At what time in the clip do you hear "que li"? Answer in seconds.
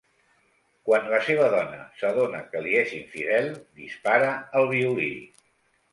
2.55-2.73